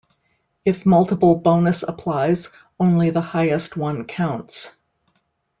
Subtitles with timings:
[0.65, 4.73] If multiple bonus applies, only the highest one counts.